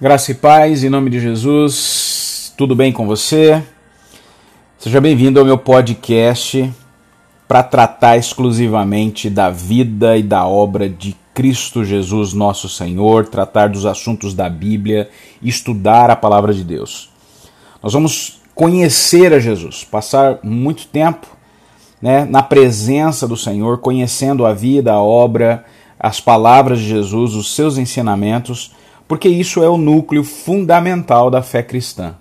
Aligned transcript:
Graça 0.00 0.30
e 0.30 0.34
paz, 0.36 0.84
em 0.84 0.88
nome 0.88 1.10
de 1.10 1.18
Jesus, 1.18 2.54
tudo 2.56 2.76
bem 2.76 2.92
com 2.92 3.04
você? 3.04 3.60
Seja 4.78 5.00
bem-vindo 5.00 5.40
ao 5.40 5.44
meu 5.44 5.58
podcast 5.58 6.72
para 7.48 7.64
tratar 7.64 8.16
exclusivamente 8.16 9.28
da 9.28 9.50
vida 9.50 10.16
e 10.16 10.22
da 10.22 10.46
obra 10.46 10.88
de 10.88 11.16
Cristo 11.34 11.84
Jesus, 11.84 12.32
nosso 12.32 12.68
Senhor, 12.68 13.26
tratar 13.26 13.70
dos 13.70 13.84
assuntos 13.84 14.34
da 14.34 14.48
Bíblia, 14.48 15.10
estudar 15.42 16.12
a 16.12 16.16
palavra 16.16 16.54
de 16.54 16.62
Deus. 16.62 17.10
Nós 17.82 17.92
vamos 17.92 18.40
conhecer 18.54 19.32
a 19.32 19.40
Jesus, 19.40 19.82
passar 19.82 20.38
muito 20.44 20.86
tempo 20.86 21.26
né, 22.00 22.24
na 22.24 22.40
presença 22.40 23.26
do 23.26 23.36
Senhor, 23.36 23.78
conhecendo 23.78 24.46
a 24.46 24.54
vida, 24.54 24.92
a 24.92 25.02
obra, 25.02 25.64
as 25.98 26.20
palavras 26.20 26.78
de 26.78 26.86
Jesus, 26.86 27.34
os 27.34 27.52
seus 27.52 27.78
ensinamentos 27.78 28.77
porque 29.08 29.28
isso 29.28 29.62
é 29.62 29.68
o 29.68 29.78
núcleo 29.78 30.22
fundamental 30.22 31.30
da 31.30 31.42
fé 31.42 31.62
cristã. 31.62 32.14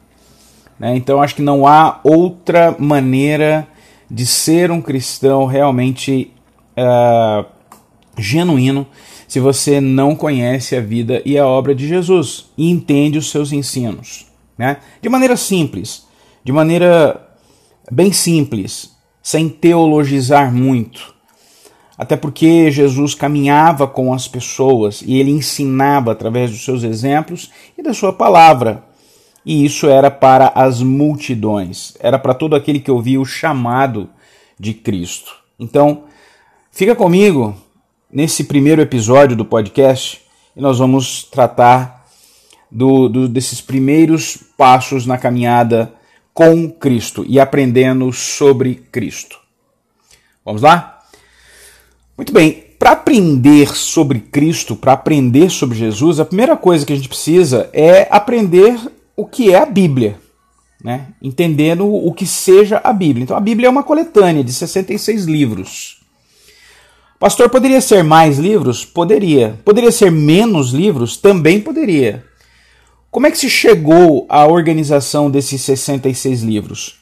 Né? 0.80 0.96
Então 0.96 1.22
acho 1.22 1.36
que 1.36 1.42
não 1.42 1.68
há 1.68 2.00
outra 2.04 2.74
maneira 2.80 3.68
de 4.10 4.26
ser 4.26 4.72
um 4.72 4.82
cristão 4.82 5.46
realmente 5.46 6.32
uh, 6.78 7.46
genuíno 8.18 8.88
se 9.28 9.42
você 9.42 9.82
não 9.82 10.16
conhece 10.16 10.74
a 10.78 10.80
vida 10.80 11.22
e 11.26 11.38
a 11.38 11.46
obra 11.46 11.76
de 11.76 11.86
Jesus 11.86 12.46
e 12.58 12.72
entende 12.72 13.18
os 13.18 13.30
seus 13.30 13.52
ensinos. 13.52 14.26
Né? 14.58 14.78
De 15.02 15.10
maneira 15.10 15.36
simples, 15.36 16.08
de 16.42 16.54
maneira 16.54 17.28
bem 17.92 18.14
simples, 18.14 18.96
sem 19.22 19.50
teologizar 19.50 20.54
muito 20.54 21.17
até 21.98 22.16
porque 22.16 22.70
Jesus 22.70 23.16
caminhava 23.16 23.88
com 23.88 24.14
as 24.14 24.28
pessoas 24.28 25.02
e 25.06 25.18
ele 25.18 25.32
ensinava 25.32 26.12
através 26.12 26.52
dos 26.52 26.64
seus 26.64 26.84
exemplos 26.84 27.50
e 27.78 27.82
da 27.82 27.94
sua 27.94 28.14
palavra. 28.14 28.84
E 29.44 29.66
isso 29.66 29.88
era 29.88 30.12
para 30.12 30.50
as 30.50 30.82
multidões, 30.82 31.96
era 32.00 32.20
para 32.20 32.34
todo 32.34 32.56
aquele 32.56 32.80
que 32.80 32.92
ouvia 32.92 33.20
o 33.20 33.26
chamado 33.26 34.10
de 34.60 34.74
Cristo. 34.74 35.36
Então, 35.58 36.04
fica 36.72 36.96
comigo 36.96 37.56
nesse 38.12 38.44
primeiro 38.44 38.82
episódio 38.82 39.36
do 39.36 39.46
podcast 39.46 40.22
e 40.56 40.62
nós 40.62 40.80
vamos 40.80 41.24
tratar 41.24 42.06
do, 42.70 43.08
do, 43.08 43.28
desses 43.28 43.62
primeiros 43.62 44.38
passos 44.58 45.06
na 45.06 45.18
caminhada 45.18 45.94
com 46.34 46.70
Cristo 46.70 47.26
e 47.28 47.40
aprendendo 47.40 48.12
sobre 48.12 48.76
Cristo. 48.76 49.40
Vamos 50.46 50.62
lá? 50.62 50.97
Muito 52.18 52.34
bem, 52.34 52.66
para 52.80 52.92
aprender 52.92 53.76
sobre 53.76 54.20
Cristo, 54.20 54.76
para 54.76 54.94
aprender 54.94 55.52
sobre 55.52 55.78
Jesus, 55.78 56.20
a 56.20 56.26
primeira 56.26 56.58
coisa 56.58 56.84
que 56.84 56.92
a 56.92 56.96
gente 56.96 57.08
precisa 57.08 57.70
é 57.72 58.08
aprender 58.10 58.76
o 59.16 59.24
que 59.24 59.54
é 59.54 59.60
a 59.60 59.66
Bíblia, 59.66 60.20
né? 60.84 61.10
entendendo 61.22 61.88
o 61.88 62.12
que 62.12 62.26
seja 62.26 62.82
a 62.84 62.92
Bíblia. 62.92 63.24
Então, 63.24 63.38
a 63.38 63.40
Bíblia 63.40 63.68
é 63.68 63.70
uma 63.70 63.84
coletânea 63.84 64.44
de 64.44 64.52
66 64.52 65.26
livros. 65.26 66.02
Pastor, 67.20 67.50
poderia 67.50 67.82
ser 67.82 68.04
mais 68.04 68.40
livros? 68.40 68.84
Poderia. 68.84 69.60
Poderia 69.64 69.92
ser 69.92 70.12
menos 70.12 70.72
livros? 70.72 71.18
Também 71.18 71.60
poderia. 71.62 72.26
Como 73.12 73.28
é 73.28 73.32
que 73.32 73.38
se 73.38 73.50
chegou 73.50 74.26
à 74.28 74.46
organização 74.48 75.30
desses 75.30 75.62
66 75.62 76.42
livros? 76.42 77.00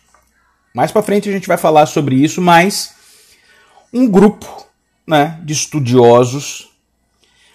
Mais 0.74 0.92
para 0.92 1.04
frente 1.04 1.30
a 1.30 1.32
gente 1.32 1.48
vai 1.48 1.58
falar 1.58 1.86
sobre 1.86 2.16
isso, 2.16 2.42
mas 2.42 2.94
um 3.94 4.08
grupo 4.08 4.65
né, 5.08 5.40
de 5.44 5.54
estudiosos 5.54 6.70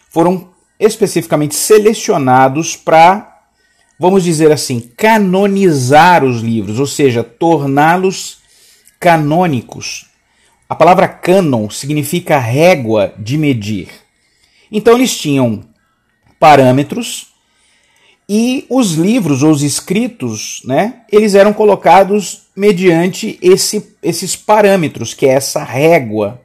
foram 0.08 0.50
especificamente 0.78 1.54
selecionados 1.54 2.74
para, 2.74 3.42
vamos 3.98 4.24
dizer 4.24 4.50
assim, 4.50 4.80
canonizar 4.96 6.24
os 6.24 6.40
livros, 6.40 6.78
ou 6.78 6.86
seja, 6.86 7.22
torná-los 7.22 8.38
canônicos. 8.98 10.06
A 10.68 10.74
palavra 10.74 11.08
cânon 11.08 11.68
significa 11.68 12.38
régua 12.38 13.12
de 13.18 13.36
medir. 13.36 13.88
Então 14.70 14.94
eles 14.94 15.16
tinham 15.16 15.64
parâmetros 16.38 17.28
e 18.28 18.64
os 18.70 18.92
livros 18.92 19.42
ou 19.42 19.50
os 19.50 19.62
escritos, 19.62 20.62
né, 20.64 21.02
eles 21.10 21.34
eram 21.34 21.52
colocados 21.52 22.42
mediante 22.54 23.38
esse, 23.42 23.96
esses 24.00 24.36
parâmetros, 24.36 25.12
que 25.12 25.26
é 25.26 25.30
essa 25.30 25.64
régua 25.64 26.40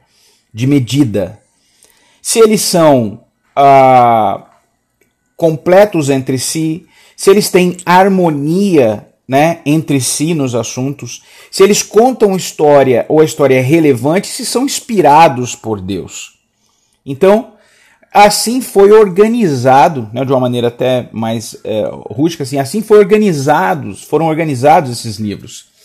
de 0.56 0.66
medida. 0.66 1.38
Se 2.22 2.38
eles 2.38 2.62
são 2.62 3.20
ah, 3.54 4.42
completos 5.36 6.08
entre 6.08 6.38
si, 6.38 6.86
se 7.14 7.28
eles 7.28 7.50
têm 7.50 7.76
harmonia 7.84 9.06
né, 9.28 9.60
entre 9.66 10.00
si 10.00 10.32
nos 10.32 10.54
assuntos, 10.54 11.22
se 11.50 11.62
eles 11.62 11.82
contam 11.82 12.34
história 12.34 13.04
ou 13.06 13.20
a 13.20 13.24
história 13.24 13.56
é 13.56 13.60
relevante, 13.60 14.28
se 14.28 14.46
são 14.46 14.64
inspirados 14.64 15.54
por 15.54 15.78
Deus. 15.78 16.38
Então, 17.04 17.52
assim 18.10 18.62
foi 18.62 18.92
organizado, 18.92 20.08
né, 20.10 20.24
de 20.24 20.32
uma 20.32 20.40
maneira 20.40 20.68
até 20.68 21.10
mais 21.12 21.54
é, 21.64 21.82
rústica, 22.10 22.44
assim, 22.44 22.58
assim 22.58 22.80
foi 22.80 22.96
organizados, 22.96 24.04
foram 24.04 24.24
organizados 24.24 24.90
esses 24.90 25.18
livros. 25.18 25.75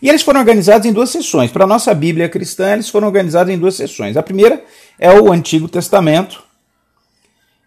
E 0.00 0.08
eles 0.08 0.22
foram 0.22 0.40
organizados 0.40 0.86
em 0.86 0.92
duas 0.92 1.10
sessões. 1.10 1.50
Para 1.50 1.64
a 1.64 1.66
nossa 1.66 1.92
Bíblia 1.92 2.28
cristã, 2.28 2.72
eles 2.72 2.88
foram 2.88 3.06
organizados 3.06 3.52
em 3.52 3.58
duas 3.58 3.74
sessões. 3.74 4.16
A 4.16 4.22
primeira 4.22 4.62
é 4.98 5.12
o 5.12 5.32
Antigo 5.32 5.68
Testamento. 5.68 6.42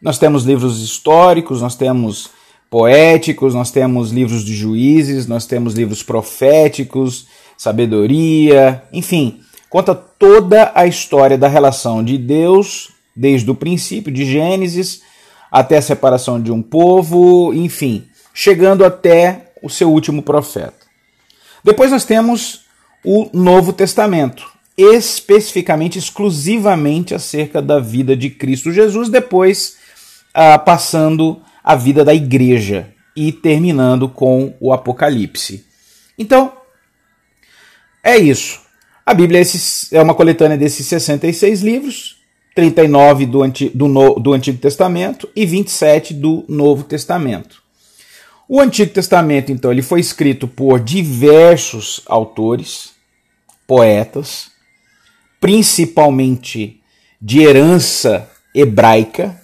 Nós 0.02 0.18
temos 0.18 0.46
livros 0.46 0.81
históricos, 0.81 1.62
nós 1.62 1.75
temos 1.75 2.30
poéticos, 2.70 3.53
nós 3.53 3.70
temos 3.70 4.12
livros 4.12 4.46
de 4.46 4.56
juízes, 4.56 5.28
nós 5.28 5.46
temos 5.46 5.74
livros 5.74 6.02
proféticos, 6.02 7.28
sabedoria, 7.58 8.81
enfim, 8.94 9.41
conta 9.70 9.94
toda 9.94 10.72
a 10.74 10.88
história 10.88 11.38
da 11.38 11.50
relação 11.50 12.03
de 12.03 12.18
Deus, 12.18 12.90
desde 13.16 13.52
o 13.52 13.56
princípio 13.56 14.12
de 14.12 14.25
Gênesis 14.25 15.02
até 15.52 15.78
a 15.78 15.81
separação 15.81 16.41
de 16.41 16.52
um 16.52 16.62
povo, 16.62 17.53
enfim, 17.53 18.06
chegando 18.34 18.86
até 18.86 19.52
o 19.62 19.70
seu 19.70 19.91
último 19.91 20.24
profeta. 20.24 20.81
Depois 21.64 21.92
nós 21.92 22.06
temos 22.06 22.62
o 23.04 23.30
Novo 23.34 23.74
Testamento, 23.74 24.50
especificamente, 24.78 26.00
exclusivamente 26.00 27.14
acerca 27.14 27.62
da 27.62 27.80
vida 27.80 28.16
de 28.16 28.30
Cristo 28.30 28.72
Jesus, 28.72 29.10
depois 29.10 29.78
ah, 30.34 30.58
passando 30.58 31.42
a 31.64 31.76
vida 31.76 32.04
da 32.04 32.14
igreja 32.14 32.90
e 33.16 33.32
terminando 33.32 34.08
com 34.08 34.56
o 34.60 34.72
Apocalipse. 34.72 35.66
Então, 36.18 36.54
é 38.04 38.18
isso. 38.18 38.62
A 39.06 39.14
Bíblia 39.14 39.42
é, 39.42 39.98
é 39.98 40.02
uma 40.02 40.16
coletânea 40.16 40.58
desses 40.58 40.88
66 40.88 41.62
livros, 41.62 42.18
39 42.56 43.26
do, 43.26 43.44
Antigo, 43.44 43.78
do, 43.78 44.14
do 44.16 44.34
Antigo 44.34 44.58
Testamento 44.58 45.30
e 45.36 45.46
27 45.46 46.14
do 46.14 46.46
Novo 46.48 46.84
Testamento. 46.84 47.61
O 48.54 48.60
Antigo 48.60 48.92
Testamento, 48.92 49.50
então, 49.50 49.72
ele 49.72 49.82
foi 49.82 50.02
escrito 50.02 50.46
por 50.46 50.78
diversos 50.78 52.02
autores, 52.06 52.92
poetas, 53.66 54.52
principalmente 55.40 56.82
de 57.22 57.40
herança 57.40 58.30
hebraica. 58.54 59.42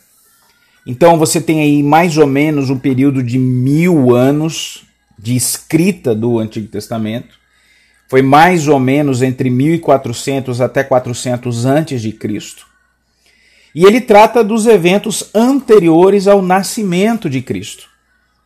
Então 0.85 1.17
você 1.17 1.39
tem 1.39 1.61
aí 1.61 1.81
mais 1.81 2.17
ou 2.17 2.27
menos 2.27 2.69
um 2.69 2.77
período 2.77 3.23
de 3.23 3.39
mil 3.39 4.13
anos 4.13 4.83
de 5.17 5.37
escrita 5.37 6.13
do 6.13 6.37
Antigo 6.37 6.67
Testamento. 6.67 7.39
Foi 8.09 8.21
mais 8.21 8.67
ou 8.67 8.77
menos 8.77 9.21
entre 9.21 9.49
1400 9.49 10.59
até 10.59 10.83
400 10.83 11.65
antes 11.65 12.01
de 12.01 12.11
Cristo. 12.11 12.67
E 13.73 13.85
ele 13.85 14.01
trata 14.01 14.43
dos 14.43 14.65
eventos 14.65 15.29
anteriores 15.33 16.27
ao 16.27 16.41
nascimento 16.41 17.29
de 17.29 17.41
Cristo, 17.41 17.87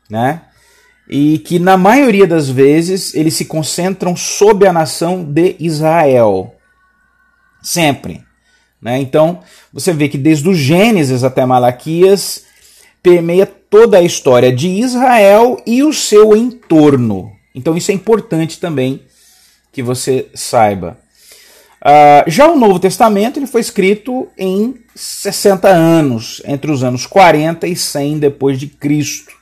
né? 0.08 0.44
E 1.12 1.40
que 1.40 1.60
na 1.60 1.76
maioria 1.76 2.26
das 2.26 2.50
vezes 2.50 3.14
eles 3.14 3.34
se 3.34 3.44
concentram 3.44 4.16
sob 4.16 4.66
a 4.66 4.72
nação 4.72 5.26
de 5.26 5.58
Israel. 5.60 6.56
Sempre. 7.62 8.24
Né? 8.82 9.00
Então, 9.00 9.42
você 9.74 9.92
vê 9.92 10.08
que 10.08 10.18
desde 10.18 10.48
o 10.48 10.56
Gênesis 10.56 11.26
até 11.26 11.46
Malaquias 11.46 12.46
permeia 13.04 13.46
toda 13.46 13.98
a 13.98 14.02
história 14.02 14.54
de 14.54 14.70
Israel 14.70 15.62
e 15.68 15.84
o 15.84 15.92
seu 15.92 16.36
entorno. 16.36 17.32
Então, 17.54 17.76
isso 17.76 17.92
é 17.92 17.94
importante 17.94 18.58
também 18.58 19.04
que 19.72 19.84
você 19.84 20.30
saiba. 20.34 20.98
Uh, 21.82 22.30
já 22.30 22.48
o 22.48 22.58
Novo 22.58 22.80
Testamento 22.80 23.38
ele 23.38 23.48
foi 23.48 23.60
escrito 23.60 24.28
em 24.38 24.76
60 24.96 25.68
anos, 25.68 26.42
entre 26.46 26.72
os 26.72 26.84
anos 26.84 27.06
40 27.06 27.68
e 27.68 27.76
100 27.76 28.20
depois 28.20 28.60
de 28.60 28.68
Cristo. 28.68 29.41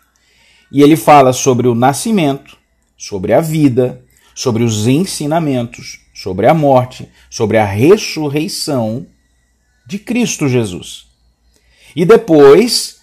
E 0.72 0.82
ele 0.82 0.96
fala 0.96 1.34
sobre 1.34 1.68
o 1.68 1.76
nascimento, 1.76 2.58
sobre 2.98 3.34
a 3.34 3.42
vida, 3.42 4.04
sobre 4.36 4.64
os 4.64 4.88
ensinamentos, 4.88 6.00
sobre 6.14 6.48
a 6.48 6.54
morte, 6.54 7.10
sobre 7.30 7.58
a 7.58 7.66
ressurreição 7.66 9.06
de 9.88 9.98
Cristo 9.98 10.48
Jesus. 10.48 11.08
E 11.96 12.06
depois 12.06 13.00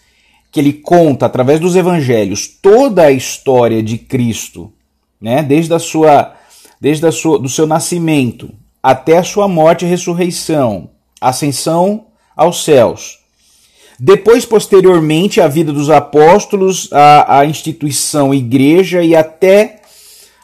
que 0.53 0.61
ele 0.61 0.73
conta 0.73 1.27
através 1.27 1.61
dos 1.61 1.77
evangelhos 1.77 2.47
toda 2.47 3.03
a 3.03 3.13
história 3.13 3.83
de 3.83 3.99
Cristo, 3.99 4.73
né? 5.21 5.43
Desde 5.43 5.75
a 5.75 5.79
sua 5.79 6.35
desde 6.81 7.07
a 7.07 7.12
sua, 7.12 7.39
do 7.39 7.49
seu 7.49 7.67
nascimento 7.67 8.55
até 8.83 9.19
a 9.19 9.25
sua 9.25 9.49
morte 9.49 9.85
e 9.85 9.89
ressurreição, 9.89 10.91
ascensão 11.21 12.07
aos 12.37 12.62
céus. 12.65 13.19
Depois, 13.99 14.45
posteriormente, 14.45 15.41
a 15.41 15.49
vida 15.49 15.73
dos 15.73 15.89
apóstolos, 15.89 16.89
a, 16.93 17.41
a 17.41 17.47
instituição 17.47 18.35
igreja 18.35 19.03
e 19.03 19.17
até 19.17 19.81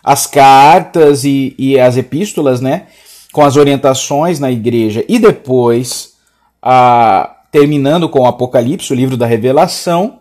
as 0.02 0.26
cartas 0.26 1.24
e, 1.24 1.54
e 1.58 1.78
as 1.78 1.96
epístolas, 1.96 2.60
né? 2.60 2.86
Com 3.32 3.42
as 3.42 3.56
orientações 3.56 4.40
na 4.40 4.50
igreja. 4.50 5.04
E 5.08 5.18
depois, 5.18 6.14
a, 6.62 7.42
terminando 7.50 8.08
com 8.08 8.20
o 8.20 8.26
Apocalipse, 8.26 8.92
o 8.92 8.96
livro 8.96 9.16
da 9.16 9.26
Revelação, 9.26 10.20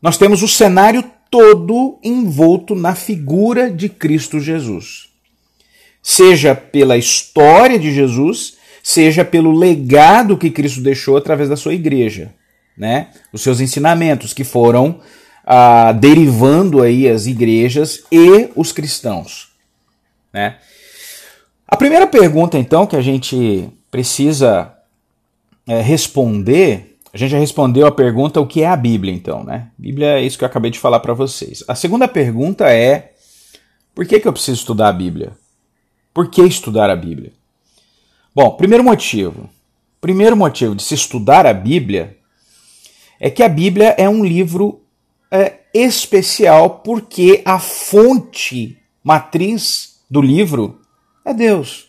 nós 0.00 0.18
temos 0.18 0.42
o 0.42 0.48
cenário 0.48 1.04
todo 1.30 1.98
envolto 2.02 2.74
na 2.74 2.94
figura 2.94 3.70
de 3.70 3.88
Cristo 3.88 4.38
Jesus. 4.38 5.08
Seja 6.02 6.54
pela 6.54 6.98
história 6.98 7.78
de 7.78 7.90
Jesus, 7.90 8.58
seja 8.82 9.24
pelo 9.24 9.52
legado 9.52 10.36
que 10.36 10.50
Cristo 10.50 10.80
deixou 10.80 11.16
através 11.16 11.48
da 11.48 11.56
sua 11.56 11.74
igreja, 11.74 12.34
né? 12.76 13.08
Os 13.32 13.42
seus 13.42 13.60
ensinamentos 13.60 14.32
que 14.32 14.44
foram 14.44 15.00
ah, 15.44 15.92
derivando 15.92 16.82
aí 16.82 17.08
as 17.08 17.26
igrejas 17.26 18.02
e 18.10 18.50
os 18.56 18.72
cristãos, 18.72 19.52
né? 20.32 20.56
A 21.66 21.76
primeira 21.76 22.06
pergunta, 22.06 22.58
então, 22.58 22.86
que 22.86 22.96
a 22.96 23.00
gente 23.00 23.68
precisa 23.90 24.74
é, 25.66 25.80
responder, 25.80 26.98
a 27.14 27.16
gente 27.16 27.30
já 27.30 27.38
respondeu 27.38 27.86
a 27.86 27.92
pergunta 27.92 28.40
o 28.40 28.46
que 28.46 28.62
é 28.62 28.66
a 28.66 28.76
Bíblia, 28.76 29.12
então, 29.14 29.42
né? 29.42 29.68
Bíblia 29.78 30.18
é 30.18 30.22
isso 30.22 30.36
que 30.36 30.44
eu 30.44 30.48
acabei 30.48 30.70
de 30.70 30.78
falar 30.78 31.00
para 31.00 31.14
vocês. 31.14 31.64
A 31.66 31.74
segunda 31.74 32.06
pergunta 32.06 32.68
é 32.70 33.12
por 33.94 34.04
que, 34.06 34.20
que 34.20 34.28
eu 34.28 34.32
preciso 34.32 34.58
estudar 34.58 34.88
a 34.88 34.92
Bíblia? 34.92 35.32
Por 36.12 36.28
que 36.28 36.42
estudar 36.42 36.90
a 36.90 36.96
Bíblia? 36.96 37.32
Bom, 38.34 38.50
primeiro 38.52 38.82
motivo. 38.82 39.50
Primeiro 40.00 40.36
motivo 40.36 40.74
de 40.74 40.82
se 40.82 40.94
estudar 40.94 41.46
a 41.46 41.52
Bíblia 41.52 42.16
é 43.20 43.28
que 43.28 43.42
a 43.42 43.48
Bíblia 43.48 43.94
é 43.98 44.08
um 44.08 44.24
livro 44.24 44.82
é, 45.30 45.60
especial 45.74 46.80
porque 46.80 47.42
a 47.44 47.58
fonte 47.58 48.78
matriz 49.04 50.00
do 50.10 50.20
livro 50.20 50.80
é 51.24 51.34
Deus. 51.34 51.88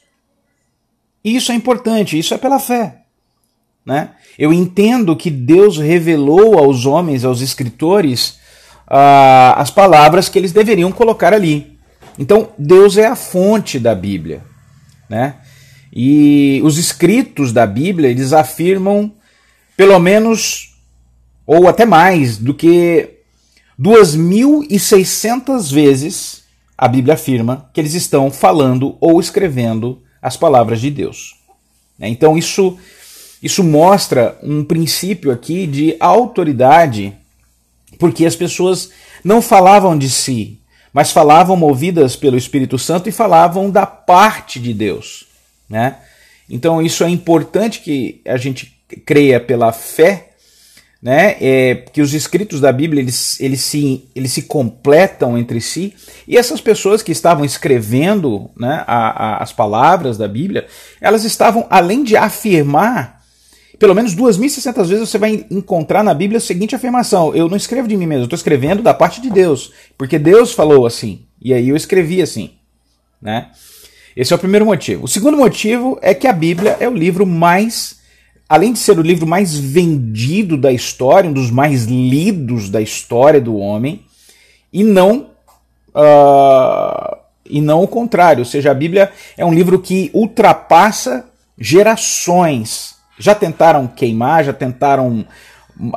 E 1.23 1.35
isso 1.35 1.51
é 1.51 1.55
importante, 1.55 2.19
isso 2.19 2.33
é 2.33 2.37
pela 2.37 2.59
fé. 2.59 3.03
Né? 3.85 4.11
Eu 4.37 4.51
entendo 4.51 5.15
que 5.15 5.29
Deus 5.29 5.77
revelou 5.77 6.57
aos 6.57 6.85
homens, 6.85 7.23
aos 7.23 7.39
escritores, 7.39 8.39
uh, 8.87 9.55
as 9.55 9.71
palavras 9.71 10.27
que 10.27 10.37
eles 10.37 10.51
deveriam 10.51 10.91
colocar 10.91 11.33
ali. 11.33 11.79
Então, 12.19 12.49
Deus 12.57 12.97
é 12.97 13.07
a 13.07 13.15
fonte 13.15 13.79
da 13.79 13.95
Bíblia. 13.95 14.43
Né? 15.09 15.35
E 15.95 16.59
os 16.63 16.79
escritos 16.79 17.53
da 17.53 17.67
Bíblia, 17.67 18.09
eles 18.09 18.33
afirmam 18.33 19.11
pelo 19.77 19.99
menos, 19.99 20.75
ou 21.45 21.67
até 21.67 21.85
mais, 21.85 22.37
do 22.37 22.53
que 22.53 23.09
2.600 23.79 25.71
vezes 25.71 26.43
a 26.75 26.87
Bíblia 26.87 27.13
afirma 27.13 27.69
que 27.73 27.79
eles 27.79 27.93
estão 27.93 28.31
falando 28.31 28.97
ou 28.99 29.19
escrevendo 29.19 30.01
as 30.21 30.35
palavras 30.35 30.81
de 30.81 30.89
Deus. 30.89 31.35
Né? 31.97 32.07
Então 32.09 32.37
isso, 32.37 32.77
isso 33.41 33.63
mostra 33.63 34.37
um 34.41 34.63
princípio 34.63 35.31
aqui 35.31 35.67
de 35.67 35.95
autoridade, 35.99 37.13
porque 37.99 38.25
as 38.25 38.35
pessoas 38.35 38.89
não 39.23 39.41
falavam 39.41 39.97
de 39.97 40.09
si, 40.09 40.59
mas 40.91 41.11
falavam 41.11 41.55
movidas 41.55 42.15
pelo 42.15 42.37
Espírito 42.37 42.79
Santo 42.79 43.09
e 43.09 43.11
falavam 43.11 43.69
da 43.69 43.85
parte 43.85 44.59
de 44.59 44.73
Deus. 44.73 45.32
Né? 45.69 45.97
Então 46.49 46.81
isso 46.81 47.03
é 47.03 47.09
importante 47.09 47.79
que 47.81 48.21
a 48.25 48.37
gente 48.37 48.77
creia 49.05 49.39
pela 49.39 49.71
fé, 49.71 50.29
né? 51.01 51.35
É, 51.41 51.75
que 51.91 52.01
os 52.01 52.13
escritos 52.13 52.61
da 52.61 52.71
Bíblia 52.71 53.01
eles, 53.01 53.37
eles, 53.41 53.61
se, 53.61 54.07
eles 54.15 54.31
se 54.31 54.43
completam 54.43 55.37
entre 55.37 55.59
si 55.59 55.93
e 56.25 56.37
essas 56.37 56.61
pessoas 56.61 57.03
que 57.03 57.11
estavam 57.11 57.43
escrevendo 57.43 58.49
né, 58.55 58.85
a, 58.87 59.09
a, 59.09 59.37
as 59.43 59.51
palavras 59.51 60.17
da 60.17 60.29
Bíblia, 60.29 60.65
elas 61.01 61.25
estavam 61.25 61.67
além 61.69 62.05
de 62.05 62.15
afirmar 62.15 63.21
pelo 63.77 63.93
menos 63.93 64.15
2.600 64.15 64.85
vezes 64.85 65.09
você 65.09 65.17
vai 65.17 65.45
encontrar 65.51 66.05
na 66.05 66.13
Bíblia 66.13 66.37
a 66.37 66.41
seguinte 66.41 66.73
afirmação: 66.73 67.35
Eu 67.35 67.49
não 67.49 67.57
escrevo 67.57 67.85
de 67.85 67.97
mim 67.97 68.05
mesmo, 68.05 68.23
eu 68.23 68.27
estou 68.27 68.37
escrevendo 68.37 68.81
da 68.81 68.93
parte 68.93 69.19
de 69.19 69.29
Deus, 69.29 69.73
porque 69.97 70.17
Deus 70.17 70.53
falou 70.53 70.85
assim, 70.85 71.25
e 71.41 71.53
aí 71.53 71.67
eu 71.67 71.75
escrevi 71.75 72.21
assim. 72.21 72.51
Né? 73.21 73.49
Esse 74.15 74.31
é 74.31 74.35
o 74.35 74.39
primeiro 74.39 74.65
motivo. 74.65 75.05
O 75.05 75.07
segundo 75.07 75.37
motivo 75.37 75.97
é 76.01 76.13
que 76.13 76.27
a 76.27 76.33
Bíblia 76.33 76.77
é 76.79 76.87
o 76.87 76.93
livro 76.93 77.25
mais, 77.25 77.99
além 78.47 78.73
de 78.73 78.79
ser 78.79 78.97
o 78.97 79.01
livro 79.01 79.25
mais 79.25 79.57
vendido 79.57 80.55
da 80.57 80.71
história, 80.71 81.29
um 81.29 81.33
dos 81.33 81.49
mais 81.49 81.85
lidos 81.85 82.69
da 82.69 82.81
história 82.81 83.41
do 83.41 83.57
homem, 83.57 84.05
e 84.71 84.83
não 84.83 85.29
uh, 85.89 87.17
e 87.45 87.59
não 87.59 87.83
o 87.83 87.87
contrário. 87.87 88.39
Ou 88.39 88.45
seja, 88.45 88.71
a 88.71 88.75
Bíblia 88.75 89.11
é 89.37 89.43
um 89.43 89.53
livro 89.53 89.79
que 89.79 90.11
ultrapassa 90.13 91.25
gerações. 91.57 92.95
Já 93.17 93.35
tentaram 93.35 93.87
queimar, 93.87 94.43
já 94.43 94.53
tentaram 94.53 95.25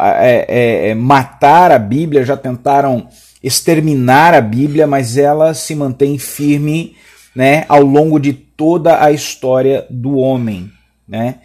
é, 0.00 0.46
é, 0.48 0.88
é 0.90 0.94
matar 0.94 1.70
a 1.70 1.78
Bíblia, 1.78 2.24
já 2.24 2.36
tentaram 2.36 3.08
exterminar 3.42 4.34
a 4.34 4.40
Bíblia, 4.40 4.86
mas 4.86 5.16
ela 5.16 5.54
se 5.54 5.74
mantém 5.74 6.18
firme 6.18 6.96
né, 7.36 7.66
ao 7.68 7.82
longo 7.82 8.18
de 8.18 8.32
toda 8.32 9.04
a 9.04 9.12
história 9.12 9.86
do 9.90 10.16
homem. 10.16 10.72
Né? 11.06 11.40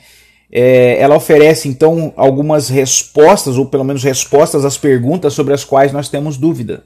É, 0.49 0.97
ela 0.97 1.17
oferece 1.17 1.67
então 1.67 2.13
algumas 2.15 2.69
respostas, 2.69 3.57
ou 3.57 3.65
pelo 3.65 3.83
menos 3.83 4.01
respostas 4.01 4.63
às 4.63 4.77
perguntas 4.77 5.33
sobre 5.33 5.53
as 5.53 5.65
quais 5.65 5.91
nós 5.91 6.07
temos 6.07 6.37
dúvida. 6.37 6.85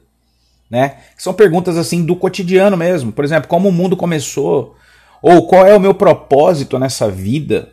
Né? 0.72 0.98
São 1.16 1.36
perguntas 1.36 1.78
assim 1.78 2.04
do 2.04 2.16
cotidiano 2.16 2.76
mesmo. 2.76 3.12
Por 3.12 3.24
exemplo, 3.24 3.48
como 3.48 3.70
o 3.70 3.72
mundo 3.72 3.96
começou? 3.96 4.76
Ou 5.22 5.46
qual 5.46 5.68
é 5.68 5.78
o 5.78 5.80
meu 5.80 5.94
propósito 5.94 6.80
nessa 6.80 7.08
vida? 7.08 7.70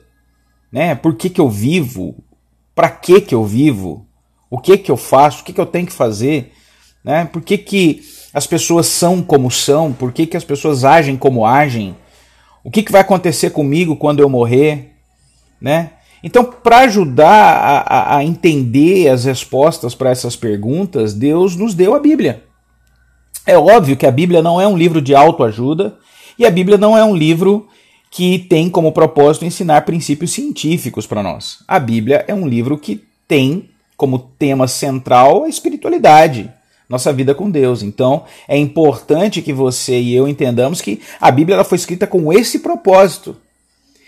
Né? 0.71 0.95
Por 0.95 1.15
que, 1.15 1.31
que 1.31 1.41
eu 1.41 1.49
vivo? 1.49 2.15
Para 2.75 2.91
que, 2.91 3.23
que 3.23 3.35
eu 3.35 3.43
vivo? 3.43 4.07
O 4.51 4.59
que 4.59 4.77
que 4.77 4.91
eu 4.91 4.99
faço? 4.99 5.41
O 5.41 5.45
que, 5.45 5.55
que 5.55 5.61
eu 5.61 5.67
tenho 5.67 5.87
que 5.87 5.95
fazer? 5.95 6.53
Né? 7.03 7.25
Por 7.25 7.41
que, 7.41 7.57
que 7.57 8.03
as 8.33 8.47
pessoas 8.47 8.87
são 8.87 9.23
como 9.23 9.51
são, 9.51 9.93
por 9.93 10.13
que, 10.13 10.27
que 10.27 10.37
as 10.37 10.45
pessoas 10.45 10.85
agem 10.85 11.17
como 11.17 11.45
agem, 11.45 11.97
o 12.65 12.71
que, 12.71 12.83
que 12.83 12.93
vai 12.93 13.01
acontecer 13.01 13.51
comigo 13.51 13.97
quando 13.97 14.21
eu 14.21 14.29
morrer, 14.29 14.93
né? 15.61 15.91
Então, 16.25 16.45
para 16.45 16.79
ajudar 16.81 17.85
a, 17.87 18.17
a, 18.17 18.25
entender 18.25 19.09
as 19.09 19.25
respostas 19.25 19.93
para 19.95 20.11
essas 20.11 20.37
perguntas, 20.37 21.15
Deus 21.15 21.57
nos 21.57 21.75
deu 21.75 21.95
a 21.95 22.01
Bíblia. 22.01 22.45
É 23.45 23.59
óbvio 23.59 23.97
que 23.97 24.07
a 24.07 24.11
Bíblia 24.11 24.41
não 24.41 24.61
é 24.61 24.69
um 24.69 24.77
livro 24.77 25.03
de 25.03 25.17
autoajuda 25.17 25.99
e 26.39 26.47
a 26.47 26.51
Bíblia 26.51 26.79
não 26.79 26.97
é 26.97 27.03
um 27.03 27.17
livro 27.17 27.67
que 28.09 28.39
tem 28.39 28.71
como 28.71 28.93
propósito 28.93 29.45
ensinar 29.45 29.85
princípios 29.85 30.31
científicos 30.31 31.07
para 31.07 31.25
nós. 31.25 31.65
A 31.67 31.81
Bíblia 31.81 32.25
é 32.29 32.35
um 32.35 32.47
livro 32.47 32.79
que 32.79 33.03
tem 33.27 33.71
como 33.97 34.19
tema 34.19 34.69
central 34.69 35.43
a 35.43 35.49
espiritualidade, 35.49 36.53
nossa 36.93 37.11
vida 37.11 37.35
com 37.35 37.51
Deus. 37.51 37.83
Então, 37.83 38.25
é 38.47 38.57
importante 38.57 39.41
que 39.41 39.53
você 39.53 39.99
e 39.99 40.15
eu 40.15 40.29
entendamos 40.29 40.83
que 40.83 41.01
a 41.19 41.31
Bíblia 41.31 41.55
ela 41.55 41.65
foi 41.65 41.77
escrita 41.77 42.07
com 42.07 42.31
esse 42.31 42.59
propósito. 42.59 43.35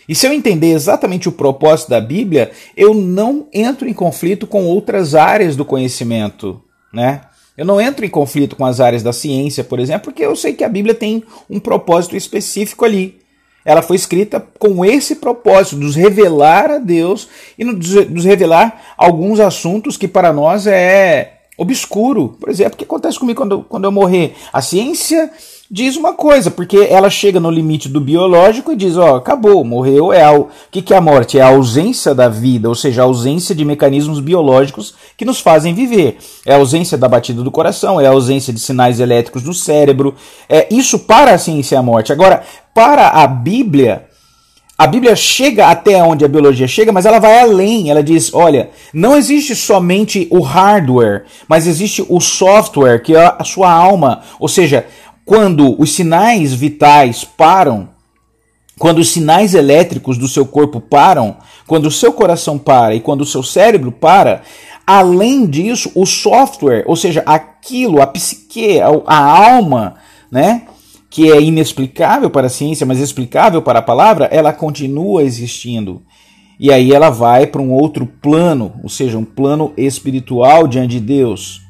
E 0.07 0.15
se 0.15 0.27
eu 0.27 0.33
entender 0.35 0.73
exatamente 0.73 1.27
o 1.27 1.33
propósito 1.33 1.89
da 1.89 2.01
Bíblia, 2.01 2.51
eu 2.77 2.93
não 2.93 3.47
entro 3.55 3.89
em 3.89 3.95
conflito 3.95 4.47
com 4.47 4.67
outras 4.67 5.15
áreas 5.15 5.57
do 5.57 5.65
conhecimento, 5.65 6.61
né? 6.93 7.23
Eu 7.57 7.65
não 7.65 7.81
entro 7.81 8.05
em 8.05 8.11
conflito 8.11 8.55
com 8.55 8.67
as 8.67 8.81
áreas 8.81 9.03
da 9.03 9.15
ciência, 9.15 9.65
por 9.65 9.81
exemplo, 9.81 10.05
porque 10.05 10.23
eu 10.23 10.37
sei 10.37 10.53
que 10.53 10.65
a 10.65 10.69
Bíblia 10.69 10.95
tem 10.95 11.25
um 11.49 11.59
propósito 11.59 12.15
específico 12.15 12.85
ali. 12.85 13.19
Ela 13.65 13.81
foi 13.81 13.97
escrita 13.97 14.47
com 14.59 14.85
esse 14.85 15.17
propósito, 15.17 15.77
nos 15.77 15.97
revelar 15.97 16.71
a 16.71 16.79
Deus 16.79 17.29
e 17.59 17.65
nos 17.65 18.25
revelar 18.27 18.95
alguns 18.99 19.41
assuntos 19.41 19.97
que 19.97 20.07
para 20.07 20.35
nós 20.35 20.67
é 20.67 21.34
obscuro. 21.57 22.37
Por 22.41 22.49
exemplo, 22.49 22.75
o 22.75 22.77
que 22.77 22.85
acontece 22.85 23.19
comigo 23.19 23.41
quando, 23.41 23.63
quando 23.69 23.85
eu 23.85 23.93
morrer? 23.93 24.35
A 24.53 24.61
ciência 24.61 25.31
diz 25.71 25.97
uma 25.97 26.13
coisa, 26.13 26.51
porque 26.51 26.87
ela 26.91 27.09
chega 27.09 27.41
no 27.41 27.51
limite 27.51 27.89
do 27.89 28.01
biológico 28.01 28.73
e 28.73 28.77
diz, 28.77 28.97
ó, 28.97 29.17
acabou, 29.17 29.65
morreu, 29.65 30.13
é 30.13 30.31
o 30.31 30.49
que, 30.71 30.83
que 30.83 30.93
é 30.93 30.97
a 30.97 31.01
morte? 31.01 31.39
É 31.39 31.43
a 31.43 31.49
ausência 31.49 32.15
da 32.15 32.29
vida, 32.29 32.69
ou 32.69 32.75
seja, 32.75 33.03
a 33.03 33.07
ausência 33.07 33.55
de 33.55 33.65
mecanismos 33.65 34.21
biológicos 34.21 34.95
que 35.17 35.25
nos 35.25 35.41
fazem 35.41 35.75
viver. 35.75 36.19
É 36.45 36.55
a 36.55 36.59
ausência 36.59 36.99
da 36.99 37.09
batida 37.09 37.43
do 37.43 37.51
coração, 37.51 38.01
é 38.01 38.07
a 38.07 38.11
ausência 38.11 38.53
de 38.53 38.61
sinais 38.61 39.01
elétricos 39.01 39.43
no 39.43 39.55
cérebro. 39.55 40.15
É 40.49 40.73
isso 40.73 40.99
para 40.99 41.33
a 41.33 41.39
ciência 41.39 41.77
é 41.77 41.79
a 41.79 41.83
morte. 41.83 42.13
Agora, 42.13 42.43
para 42.75 43.09
a 43.09 43.27
Bíblia, 43.27 44.07
a 44.77 44.89
Bíblia 44.89 45.15
chega 45.15 45.69
até 45.69 46.03
onde 46.03 46.25
a 46.25 46.29
biologia 46.29 46.67
chega, 46.67 46.91
mas 46.91 47.07
ela 47.07 47.21
vai 47.21 47.41
além. 47.41 47.91
Ela 47.91 48.03
diz: 48.03 48.35
olha, 48.35 48.71
não 48.93 49.17
existe 49.17 49.55
somente 49.55 50.27
o 50.31 50.41
hardware, 50.41 51.25
mas 51.49 51.67
existe 51.67 52.05
o 52.09 52.21
software, 52.21 53.01
que 53.01 53.15
é 53.15 53.35
a 53.39 53.45
sua 53.45 53.71
alma. 53.71 54.23
Ou 54.41 54.49
seja, 54.49 54.85
quando 55.25 55.81
os 55.81 55.95
sinais 55.95 56.53
vitais 56.53 57.25
param, 57.25 57.89
quando 58.79 58.99
os 58.99 59.11
sinais 59.11 59.55
elétricos 59.55 60.19
do 60.19 60.27
seu 60.27 60.45
corpo 60.45 60.81
param, 60.81 61.37
quando 61.67 61.87
o 61.87 61.91
seu 61.91 62.13
coração 62.13 62.59
para 62.59 62.97
e 62.97 63.01
quando 63.01 63.21
o 63.21 63.27
seu 63.27 63.45
cérebro 63.45 63.93
para, 63.93 64.43
além 64.85 65.47
disso, 65.47 65.91
o 65.95 66.05
software, 66.05 66.83
ou 66.87 66.97
seja, 66.97 67.23
aquilo, 67.25 68.03
a 68.03 68.07
psique, 68.09 68.81
a, 68.81 69.17
alma, 69.17 69.95
né? 70.31 70.63
Que 71.15 71.31
é 71.31 71.41
inexplicável 71.41 72.29
para 72.29 72.49
a 72.49 72.51
ciência, 72.51 72.85
mas 72.85 72.99
explicável 72.99 73.63
para 73.63 73.79
a 73.79 73.83
palavra, 73.83 74.25
ela 74.33 74.53
continua 74.53 75.23
existindo. 75.23 76.03
E 76.59 76.73
aí 76.73 76.93
ela 76.93 77.09
vai 77.09 77.47
para 77.47 77.63
um 77.63 77.71
outro 77.71 78.05
plano, 78.05 78.75
ou 78.83 78.89
seja, 78.89 79.17
um 79.17 79.25
plano 79.25 79.73
espiritual 79.77 80.67
diante 80.67 80.99
de 80.99 81.01
Deus. 81.01 81.63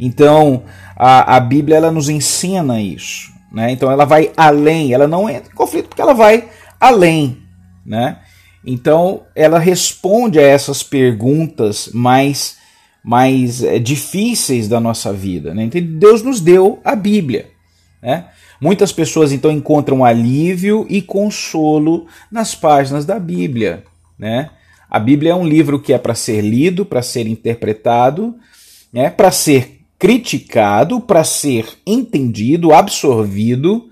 Então, 0.00 0.62
a, 0.96 1.36
a 1.36 1.38
Bíblia 1.38 1.76
ela 1.76 1.92
nos 1.92 2.08
ensina 2.08 2.80
isso. 2.80 3.30
Né? 3.52 3.72
Então, 3.72 3.90
ela 3.90 4.06
vai 4.06 4.32
além, 4.34 4.94
ela 4.94 5.06
não 5.06 5.28
entra 5.28 5.52
em 5.52 5.54
conflito 5.54 5.90
porque 5.90 6.00
ela 6.00 6.14
vai 6.14 6.48
além. 6.80 7.42
Né? 7.84 8.16
Então, 8.64 9.24
ela 9.36 9.58
responde 9.58 10.38
a 10.38 10.42
essas 10.42 10.82
perguntas 10.82 11.90
mais, 11.92 12.56
mais 13.04 13.62
é, 13.62 13.78
difíceis 13.78 14.66
da 14.66 14.80
nossa 14.80 15.12
vida. 15.12 15.52
Né? 15.52 15.64
Então, 15.64 15.78
Deus 15.78 16.22
nos 16.22 16.40
deu 16.40 16.80
a 16.82 16.96
Bíblia. 16.96 17.50
Né? 18.00 18.24
Muitas 18.60 18.92
pessoas 18.92 19.32
então 19.32 19.50
encontram 19.50 20.04
alívio 20.04 20.86
e 20.88 21.00
consolo 21.00 22.06
nas 22.30 22.54
páginas 22.54 23.04
da 23.04 23.18
Bíblia. 23.18 23.84
Né? 24.18 24.50
A 24.90 24.98
Bíblia 24.98 25.32
é 25.32 25.34
um 25.34 25.46
livro 25.46 25.80
que 25.80 25.92
é 25.92 25.98
para 25.98 26.14
ser 26.14 26.40
lido, 26.40 26.84
para 26.84 27.02
ser 27.02 27.26
interpretado, 27.26 28.34
né? 28.92 29.10
para 29.10 29.30
ser 29.30 29.78
criticado, 29.98 31.00
para 31.00 31.24
ser 31.24 31.66
entendido, 31.86 32.72
absorvido, 32.72 33.88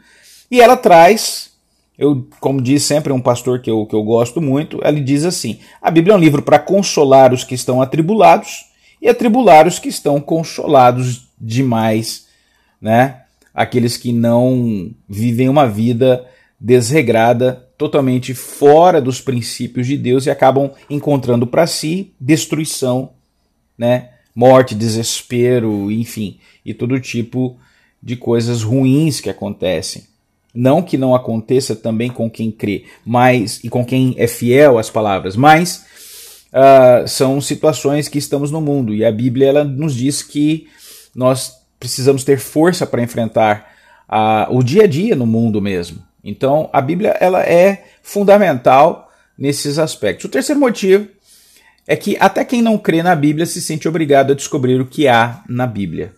e 0.50 0.60
ela 0.60 0.76
traz, 0.76 1.50
eu, 1.98 2.26
como 2.40 2.62
diz 2.62 2.84
sempre 2.84 3.12
um 3.12 3.20
pastor 3.20 3.60
que 3.60 3.70
eu, 3.70 3.84
que 3.86 3.94
eu 3.94 4.02
gosto 4.02 4.40
muito, 4.40 4.80
ele 4.84 5.00
diz 5.00 5.24
assim: 5.24 5.58
a 5.82 5.90
Bíblia 5.90 6.14
é 6.14 6.16
um 6.16 6.20
livro 6.20 6.42
para 6.42 6.58
consolar 6.58 7.32
os 7.32 7.42
que 7.42 7.54
estão 7.54 7.82
atribulados 7.82 8.66
e 9.02 9.08
atribular 9.08 9.66
os 9.66 9.78
que 9.78 9.88
estão 9.88 10.20
consolados 10.20 11.28
demais, 11.40 12.26
né? 12.80 13.22
Aqueles 13.56 13.96
que 13.96 14.12
não 14.12 14.90
vivem 15.08 15.48
uma 15.48 15.66
vida 15.66 16.26
desregrada, 16.60 17.66
totalmente 17.78 18.34
fora 18.34 19.00
dos 19.00 19.22
princípios 19.22 19.86
de 19.86 19.96
Deus 19.96 20.26
e 20.26 20.30
acabam 20.30 20.70
encontrando 20.90 21.46
para 21.46 21.66
si 21.66 22.12
destruição, 22.20 23.12
né? 23.78 24.10
morte, 24.34 24.74
desespero, 24.74 25.90
enfim, 25.90 26.38
e 26.62 26.74
todo 26.74 27.00
tipo 27.00 27.56
de 28.02 28.14
coisas 28.16 28.62
ruins 28.62 29.18
que 29.18 29.30
acontecem. 29.30 30.04
Não 30.54 30.82
que 30.82 30.98
não 30.98 31.14
aconteça 31.14 31.74
também 31.74 32.10
com 32.10 32.30
quem 32.30 32.50
crê, 32.50 32.84
mas 33.04 33.64
e 33.64 33.70
com 33.70 33.84
quem 33.84 34.14
é 34.18 34.26
fiel 34.26 34.78
às 34.78 34.90
palavras, 34.90 35.34
mas 35.36 35.84
uh, 36.52 37.08
são 37.08 37.40
situações 37.40 38.08
que 38.08 38.18
estamos 38.18 38.50
no 38.50 38.60
mundo 38.60 38.94
e 38.94 39.04
a 39.04 39.12
Bíblia 39.12 39.48
ela 39.48 39.64
nos 39.64 39.94
diz 39.94 40.22
que 40.22 40.66
nós 41.14 41.65
precisamos 41.78 42.24
ter 42.24 42.38
força 42.38 42.86
para 42.86 43.02
enfrentar 43.02 43.72
a, 44.08 44.48
o 44.50 44.62
dia 44.62 44.84
a 44.84 44.86
dia 44.86 45.14
no 45.14 45.26
mundo 45.26 45.60
mesmo. 45.60 46.02
Então, 46.22 46.68
a 46.72 46.80
Bíblia 46.80 47.16
ela 47.20 47.42
é 47.42 47.84
fundamental 48.02 49.10
nesses 49.38 49.78
aspectos. 49.78 50.24
O 50.24 50.28
terceiro 50.28 50.60
motivo 50.60 51.08
é 51.86 51.94
que 51.94 52.16
até 52.18 52.44
quem 52.44 52.62
não 52.62 52.78
crê 52.78 53.02
na 53.02 53.14
Bíblia 53.14 53.46
se 53.46 53.62
sente 53.62 53.88
obrigado 53.88 54.32
a 54.32 54.34
descobrir 54.34 54.80
o 54.80 54.86
que 54.86 55.06
há 55.06 55.44
na 55.48 55.66
Bíblia, 55.66 56.12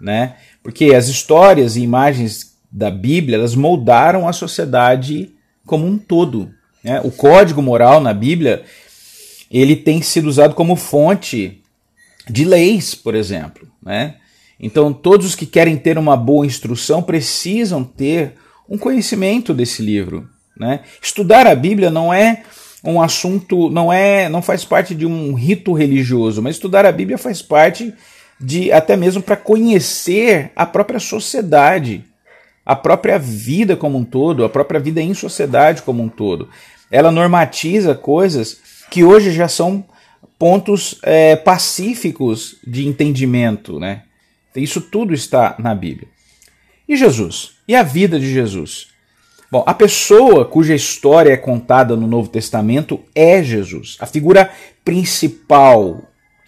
né? 0.00 0.36
Porque 0.62 0.94
as 0.94 1.08
histórias 1.08 1.76
e 1.76 1.82
imagens 1.82 2.56
da 2.70 2.90
Bíblia 2.90 3.36
elas 3.36 3.54
moldaram 3.54 4.26
a 4.26 4.32
sociedade 4.32 5.32
como 5.64 5.86
um 5.86 5.96
todo. 5.96 6.52
Né? 6.82 7.00
O 7.04 7.10
código 7.10 7.62
moral 7.62 8.00
na 8.00 8.12
Bíblia 8.12 8.64
ele 9.50 9.76
tem 9.76 10.02
sido 10.02 10.28
usado 10.28 10.54
como 10.54 10.76
fonte 10.76 11.62
de 12.28 12.44
leis, 12.44 12.94
por 12.94 13.14
exemplo, 13.14 13.68
né? 13.82 14.16
Então, 14.60 14.92
todos 14.92 15.26
os 15.26 15.34
que 15.34 15.46
querem 15.46 15.76
ter 15.76 15.96
uma 15.96 16.16
boa 16.16 16.44
instrução 16.44 17.02
precisam 17.02 17.82
ter 17.82 18.34
um 18.68 18.76
conhecimento 18.76 19.54
desse 19.54 19.82
livro. 19.82 20.28
Né? 20.56 20.80
Estudar 21.00 21.46
a 21.46 21.54
Bíblia 21.54 21.90
não 21.90 22.12
é 22.12 22.42
um 22.84 23.00
assunto, 23.00 23.70
não 23.70 23.92
é, 23.92 24.28
não 24.28 24.42
faz 24.42 24.64
parte 24.64 24.94
de 24.94 25.06
um 25.06 25.32
rito 25.34 25.72
religioso, 25.72 26.42
mas 26.42 26.56
estudar 26.56 26.84
a 26.84 26.92
Bíblia 26.92 27.16
faz 27.16 27.40
parte 27.40 27.92
de 28.38 28.70
até 28.72 28.96
mesmo 28.96 29.22
para 29.22 29.36
conhecer 29.36 30.50
a 30.54 30.64
própria 30.64 31.00
sociedade, 31.00 32.04
a 32.64 32.76
própria 32.76 33.18
vida 33.18 33.76
como 33.76 33.98
um 33.98 34.04
todo, 34.04 34.44
a 34.44 34.48
própria 34.48 34.80
vida 34.80 35.00
em 35.00 35.12
sociedade 35.14 35.82
como 35.82 36.02
um 36.02 36.08
todo. 36.08 36.48
Ela 36.90 37.10
normatiza 37.10 37.94
coisas 37.94 38.58
que 38.90 39.04
hoje 39.04 39.30
já 39.30 39.48
são 39.48 39.84
pontos 40.38 40.98
é, 41.02 41.36
pacíficos 41.36 42.56
de 42.66 42.86
entendimento, 42.86 43.78
né? 43.78 44.02
Isso 44.56 44.80
tudo 44.80 45.14
está 45.14 45.54
na 45.58 45.74
Bíblia. 45.74 46.08
E 46.88 46.96
Jesus? 46.96 47.52
E 47.68 47.74
a 47.74 47.82
vida 47.82 48.18
de 48.18 48.32
Jesus? 48.32 48.88
Bom, 49.50 49.64
a 49.66 49.74
pessoa 49.74 50.44
cuja 50.44 50.74
história 50.74 51.32
é 51.32 51.36
contada 51.36 51.96
no 51.96 52.06
Novo 52.06 52.28
Testamento 52.28 53.00
é 53.14 53.42
Jesus. 53.42 53.96
A 54.00 54.06
figura 54.06 54.50
principal, 54.84 56.02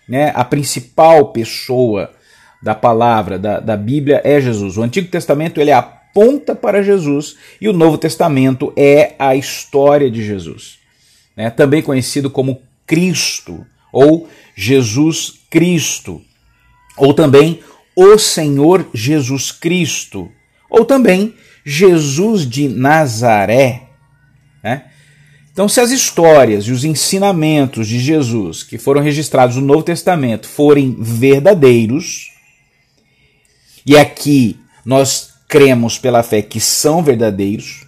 né, 0.09 0.32
a 0.35 0.44
principal 0.44 1.32
pessoa 1.32 2.12
da 2.62 2.75
palavra, 2.75 3.38
da, 3.38 3.59
da 3.59 3.76
Bíblia 3.76 4.21
é 4.25 4.40
Jesus. 4.40 4.76
O 4.76 4.82
Antigo 4.82 5.09
Testamento 5.09 5.61
ele 5.61 5.73
aponta 5.73 6.54
para 6.54 6.82
Jesus 6.82 7.37
e 7.61 7.68
o 7.68 7.73
Novo 7.73 7.99
Testamento 7.99 8.73
é 8.76 9.14
a 9.18 9.35
história 9.35 10.09
de 10.09 10.25
Jesus. 10.25 10.78
Né, 11.37 11.50
também 11.50 11.82
conhecido 11.82 12.30
como 12.30 12.62
Cristo 12.87 13.66
ou 13.92 14.28
Jesus 14.54 15.40
Cristo, 15.50 16.23
ou 16.97 17.12
também 17.12 17.61
o 17.94 18.18
Senhor 18.18 18.88
Jesus 18.92 19.52
Cristo, 19.52 20.30
ou 20.68 20.84
também 20.84 21.34
Jesus 21.64 22.49
de 22.49 22.68
Nazaré. 22.68 23.88
Né? 24.62 24.84
Então, 25.52 25.68
se 25.68 25.80
as 25.80 25.90
histórias 25.90 26.64
e 26.64 26.72
os 26.72 26.84
ensinamentos 26.84 27.87
de 27.87 27.99
Jesus 27.99 28.62
que 28.62 28.78
foram 28.78 29.02
registrados 29.02 29.56
no 29.56 29.66
Novo 29.66 29.82
Testamento 29.82 30.49
forem 30.49 30.96
verdadeiros, 30.99 32.32
e 33.84 33.96
aqui 33.96 34.58
nós 34.84 35.30
cremos 35.49 35.99
pela 35.99 36.22
fé 36.22 36.40
que 36.40 36.58
são 36.58 37.02
verdadeiros, 37.02 37.87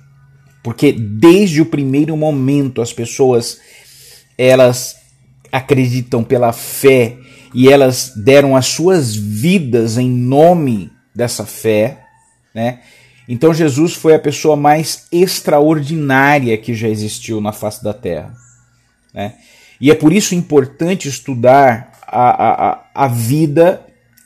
porque 0.62 0.92
desde 0.92 1.62
o 1.62 1.66
primeiro 1.66 2.16
momento 2.16 2.82
as 2.82 2.92
pessoas 2.92 3.58
elas 4.36 4.96
acreditam 5.50 6.24
pela 6.24 6.52
fé 6.52 7.16
e 7.54 7.68
elas 7.68 8.12
deram 8.16 8.56
as 8.56 8.66
suas 8.66 9.14
vidas 9.14 9.96
em 9.96 10.10
nome 10.10 10.90
dessa 11.14 11.46
fé, 11.46 12.04
né? 12.52 12.80
Então 13.28 13.54
Jesus 13.54 13.94
foi 13.94 14.14
a 14.14 14.18
pessoa 14.18 14.56
mais 14.56 15.06
extraordinária 15.10 16.58
que 16.58 16.74
já 16.74 16.88
existiu 16.88 17.40
na 17.40 17.52
face 17.52 17.82
da 17.82 17.94
Terra, 17.94 18.34
né? 19.14 19.36
E 19.80 19.90
é 19.90 19.94
por 19.94 20.12
isso 20.12 20.34
importante 20.34 21.08
estudar 21.08 22.00
a, 22.06 22.72
a, 22.72 22.84
a 22.94 23.08
vida, 23.08 23.84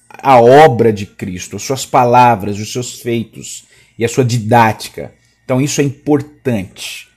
a 0.08 0.40
obra 0.40 0.92
de 0.92 1.06
Cristo, 1.06 1.56
as 1.56 1.62
suas 1.62 1.86
palavras, 1.86 2.58
os 2.58 2.72
seus 2.72 3.00
feitos 3.00 3.64
e 3.98 4.04
a 4.04 4.08
sua 4.08 4.24
didática. 4.24 5.12
Então 5.44 5.60
isso 5.60 5.80
é 5.80 5.84
importante. 5.84 7.08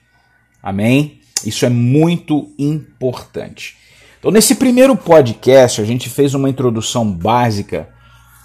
Amém? 0.62 1.22
Isso 1.46 1.66
é 1.66 1.70
muito 1.70 2.54
importante. 2.58 3.76
Então, 4.22 4.30
nesse 4.30 4.54
primeiro 4.54 4.96
podcast, 4.96 5.82
a 5.82 5.84
gente 5.84 6.08
fez 6.08 6.36
uma 6.36 6.48
introdução 6.48 7.12
básica 7.12 7.90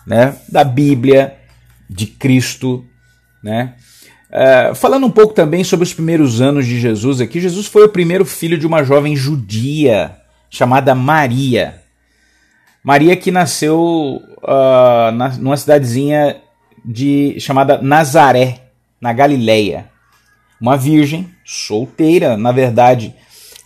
né, 0.06 0.34
da 0.48 0.64
Bíblia, 0.64 1.36
de 1.86 2.06
Cristo, 2.06 2.82
né? 3.42 3.74
Uh, 4.30 4.74
falando 4.74 5.06
um 5.06 5.10
pouco 5.10 5.34
também 5.34 5.62
sobre 5.62 5.84
os 5.84 5.92
primeiros 5.92 6.40
anos 6.40 6.64
de 6.64 6.80
Jesus 6.80 7.20
aqui, 7.20 7.42
Jesus 7.42 7.66
foi 7.66 7.84
o 7.84 7.90
primeiro 7.90 8.24
filho 8.24 8.56
de 8.56 8.66
uma 8.66 8.82
jovem 8.82 9.14
judia 9.14 10.16
chamada 10.48 10.94
Maria. 10.94 11.82
Maria 12.82 13.14
que 13.14 13.30
nasceu 13.30 14.22
uh, 14.38 15.12
na, 15.12 15.28
numa 15.36 15.58
cidadezinha 15.58 16.38
de, 16.82 17.38
chamada 17.38 17.82
Nazaré, 17.82 18.62
na 18.98 19.12
Galileia. 19.12 19.90
Uma 20.58 20.78
virgem, 20.78 21.28
solteira, 21.44 22.34
na 22.34 22.50
verdade, 22.50 23.14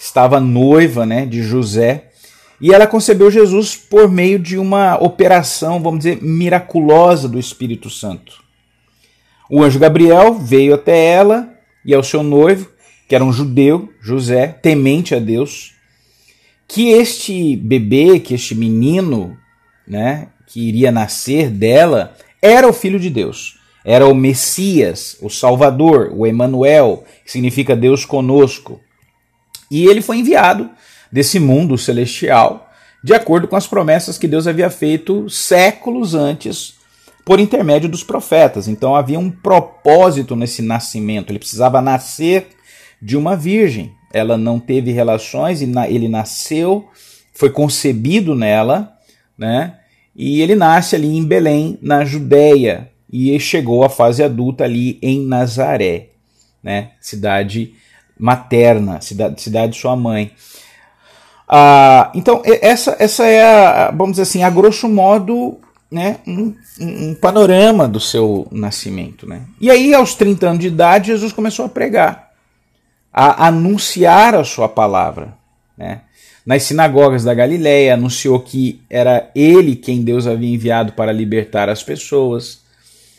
estava 0.00 0.40
noiva 0.40 1.04
né, 1.04 1.26
de 1.26 1.42
José, 1.42 2.06
e 2.58 2.72
ela 2.72 2.86
concebeu 2.86 3.30
Jesus 3.30 3.76
por 3.76 4.10
meio 4.10 4.38
de 4.38 4.56
uma 4.56 4.96
operação, 4.96 5.82
vamos 5.82 6.00
dizer, 6.00 6.22
miraculosa 6.22 7.28
do 7.28 7.38
Espírito 7.38 7.90
Santo. 7.90 8.42
O 9.48 9.62
anjo 9.62 9.78
Gabriel 9.78 10.34
veio 10.34 10.74
até 10.74 11.06
ela 11.06 11.52
e 11.84 11.94
ao 11.94 12.02
seu 12.02 12.22
noivo 12.22 12.68
que 13.06 13.14
era 13.14 13.24
um 13.24 13.32
judeu, 13.32 13.92
José, 14.00 14.46
temente 14.46 15.16
a 15.16 15.18
Deus, 15.18 15.74
que 16.68 16.90
este 16.90 17.56
bebê, 17.56 18.20
que 18.20 18.34
este 18.34 18.54
menino, 18.54 19.36
né, 19.84 20.28
que 20.46 20.68
iria 20.68 20.92
nascer 20.92 21.50
dela, 21.50 22.14
era 22.40 22.68
o 22.68 22.72
filho 22.72 23.00
de 23.00 23.10
Deus. 23.10 23.58
Era 23.84 24.06
o 24.06 24.14
Messias, 24.14 25.16
o 25.20 25.28
Salvador, 25.28 26.12
o 26.14 26.24
Emanuel, 26.24 27.02
que 27.24 27.32
significa 27.32 27.74
Deus 27.74 28.04
conosco. 28.04 28.80
E 29.70 29.86
ele 29.86 30.02
foi 30.02 30.18
enviado 30.18 30.70
desse 31.10 31.38
mundo 31.38 31.78
celestial, 31.78 32.70
de 33.02 33.14
acordo 33.14 33.48
com 33.48 33.56
as 33.56 33.66
promessas 33.66 34.18
que 34.18 34.28
Deus 34.28 34.46
havia 34.46 34.68
feito 34.68 35.28
séculos 35.30 36.14
antes 36.14 36.74
por 37.24 37.38
intermédio 37.38 37.88
dos 37.88 38.02
profetas. 38.02 38.68
Então 38.68 38.94
havia 38.94 39.18
um 39.18 39.30
propósito 39.30 40.34
nesse 40.34 40.62
nascimento. 40.62 41.30
Ele 41.30 41.38
precisava 41.38 41.80
nascer 41.80 42.48
de 43.00 43.16
uma 43.16 43.36
virgem. 43.36 43.92
Ela 44.12 44.36
não 44.36 44.58
teve 44.58 44.90
relações 44.90 45.62
ele 45.62 46.08
nasceu, 46.08 46.88
foi 47.32 47.50
concebido 47.50 48.34
nela, 48.34 48.92
né? 49.38 49.76
E 50.14 50.42
ele 50.42 50.56
nasce 50.56 50.96
ali 50.96 51.16
em 51.16 51.24
Belém, 51.24 51.78
na 51.80 52.04
Judéia, 52.04 52.90
e 53.10 53.38
chegou 53.38 53.84
à 53.84 53.88
fase 53.88 54.22
adulta 54.22 54.64
ali 54.64 54.98
em 55.00 55.24
Nazaré, 55.24 56.08
né? 56.62 56.90
Cidade 57.00 57.74
materna, 58.20 59.00
cidade, 59.00 59.40
cidade 59.40 59.72
de 59.72 59.78
sua 59.78 59.96
mãe. 59.96 60.32
Ah, 61.48 62.12
então, 62.14 62.42
essa, 62.44 62.96
essa 62.98 63.26
é, 63.26 63.42
a, 63.42 63.90
vamos 63.90 64.12
dizer 64.12 64.22
assim, 64.22 64.42
a 64.42 64.50
grosso 64.50 64.88
modo, 64.88 65.58
né, 65.90 66.18
um, 66.26 66.54
um, 66.80 67.14
panorama 67.14 67.88
do 67.88 67.98
seu 67.98 68.46
nascimento. 68.52 69.26
Né? 69.26 69.42
E 69.60 69.70
aí, 69.70 69.92
aos 69.92 70.14
30 70.14 70.46
anos 70.46 70.60
de 70.60 70.68
idade, 70.68 71.08
Jesus 71.08 71.32
começou 71.32 71.64
a 71.64 71.68
pregar 71.68 72.30
a 73.12 73.48
anunciar 73.48 74.34
a 74.34 74.44
sua 74.44 74.68
palavra. 74.68 75.34
Né? 75.76 76.02
Nas 76.46 76.62
sinagogas 76.62 77.24
da 77.24 77.34
Galiléia 77.34 77.94
anunciou 77.94 78.40
que 78.40 78.80
era 78.88 79.30
ele 79.34 79.76
quem 79.76 80.02
Deus 80.02 80.26
havia 80.26 80.54
enviado 80.54 80.92
para 80.92 81.12
libertar 81.12 81.68
as 81.68 81.82
pessoas, 81.82 82.60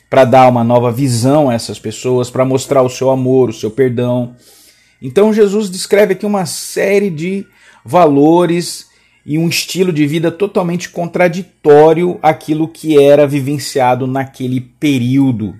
para 0.10 0.26
dar 0.26 0.50
uma 0.50 0.64
nova 0.64 0.92
visão 0.92 1.50
a 1.50 1.54
essas 1.54 1.80
pessoas, 1.80 2.30
para 2.30 2.46
mostrar 2.46 2.82
o 2.82 2.90
seu 2.90 3.10
amor, 3.10 3.50
o 3.50 3.54
seu 3.54 3.72
perdão. 3.72 4.36
Então 5.02 5.34
Jesus 5.34 5.70
descreve 5.70 6.14
aqui 6.14 6.26
uma 6.26 6.46
série 6.46 7.10
de 7.10 7.46
valores 7.84 8.88
e 9.26 9.38
um 9.38 9.48
estilo 9.48 9.92
de 9.92 10.06
vida 10.06 10.32
totalmente 10.32 10.90
contraditório 10.90 12.20
àquilo 12.22 12.68
que 12.68 13.02
era 13.02 13.28
vivenciado 13.28 14.06
naquele 14.06 14.62
período. 14.62 15.56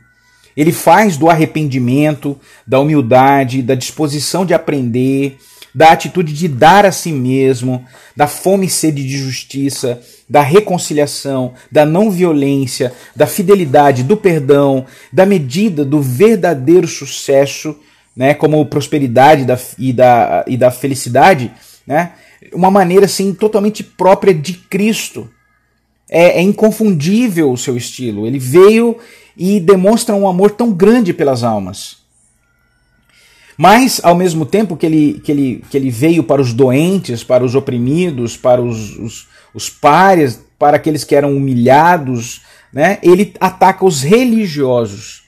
Ele 0.56 0.72
faz 0.72 1.18
do 1.18 1.30
arrependimento, 1.30 2.38
da 2.68 2.80
humildade, 2.80 3.62
da 3.62 3.74
disposição 3.74 4.46
de 4.46 4.54
aprender, 4.54 5.38
da 5.74 5.92
atitude 5.92 6.34
de 6.34 6.48
dar 6.48 6.86
a 6.86 6.92
si 6.92 7.12
mesmo, 7.12 7.86
da 8.16 8.28
fome 8.28 8.66
e 8.66 8.70
sede 8.70 9.04
de 9.04 9.18
justiça, 9.18 10.02
da 10.30 10.42
reconciliação, 10.42 11.54
da 11.72 11.86
não 11.86 12.12
violência, 12.12 12.94
da 13.16 13.26
fidelidade, 13.26 14.04
do 14.04 14.18
perdão, 14.18 14.86
da 15.12 15.26
medida 15.26 15.86
do 15.86 16.02
verdadeiro 16.02 16.88
sucesso, 16.88 17.78
né, 18.16 18.34
como 18.34 18.66
prosperidade 18.66 19.46
da, 19.46 19.60
e, 19.78 19.94
da, 19.94 20.46
e 20.48 20.58
da 20.58 20.72
felicidade, 20.72 21.52
né, 21.86 22.14
uma 22.54 22.72
maneira 22.72 23.06
assim 23.06 23.34
totalmente 23.34 23.84
própria 23.84 24.34
de 24.34 24.54
Cristo. 24.54 25.30
É, 26.10 26.40
é 26.40 26.42
inconfundível 26.42 27.52
o 27.52 27.58
seu 27.58 27.78
estilo. 27.78 28.28
Ele 28.28 28.38
veio 28.38 28.98
e 29.38 29.60
demonstra 29.60 30.14
um 30.14 30.28
amor 30.28 30.52
tão 30.52 30.74
grande 30.74 31.14
pelas 31.14 31.44
almas. 31.44 32.02
Mas, 33.58 34.02
ao 34.04 34.16
mesmo 34.16 34.46
tempo 34.46 34.76
que 34.76 34.86
ele, 34.86 35.22
que 35.24 35.32
ele, 35.32 35.64
que 35.70 35.78
ele 35.78 35.90
veio 35.90 36.24
para 36.24 36.42
os 36.42 36.52
doentes, 36.52 37.24
para 37.24 37.46
os 37.46 37.54
oprimidos, 37.54 38.36
para 38.36 38.62
os, 38.62 38.98
os, 38.98 39.28
os 39.54 39.70
párias, 39.70 40.42
para 40.58 40.78
aqueles 40.78 41.04
que 41.04 41.16
eram 41.16 41.36
humilhados, 41.36 42.42
né, 42.74 42.98
ele 43.04 43.34
ataca 43.40 43.86
os 43.86 44.02
religiosos. 44.02 45.24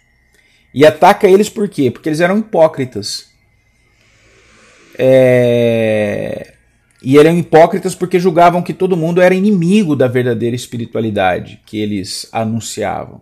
E 0.74 0.86
ataca 0.86 1.28
eles 1.28 1.50
por 1.50 1.70
quê? 1.70 1.92
Porque 1.92 2.10
eles 2.10 2.20
eram 2.20 2.38
hipócritas. 2.40 3.32
É... 4.98 6.54
E 7.02 7.18
eram 7.18 7.38
hipócritas 7.38 7.94
porque 7.94 8.20
julgavam 8.20 8.62
que 8.62 8.74
todo 8.74 8.98
mundo 8.98 9.22
era 9.22 9.36
inimigo 9.36 9.96
da 9.96 10.08
verdadeira 10.08 10.56
espiritualidade 10.56 11.62
que 11.66 11.78
eles 11.78 12.28
anunciavam. 12.32 13.22